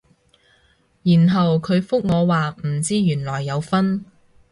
[1.03, 4.03] 然後佢覆我話唔知原來有分